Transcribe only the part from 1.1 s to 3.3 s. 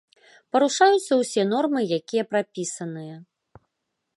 ўсе нормы, якія прапісаныя.